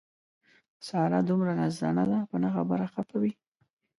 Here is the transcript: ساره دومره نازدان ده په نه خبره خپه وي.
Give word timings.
ساره 0.87 1.19
دومره 1.29 1.51
نازدان 1.59 1.97
ده 2.11 2.19
په 2.29 2.35
نه 2.43 2.49
خبره 2.55 2.85
خپه 2.93 3.15
وي. 3.21 3.31